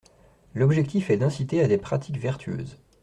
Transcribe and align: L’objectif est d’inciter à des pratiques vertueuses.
L’objectif 0.55 1.11
est 1.11 1.17
d’inciter 1.17 1.61
à 1.61 1.67
des 1.67 1.77
pratiques 1.77 2.17
vertueuses. 2.17 2.79